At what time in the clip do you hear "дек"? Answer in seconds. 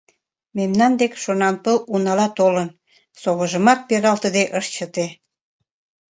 1.01-1.13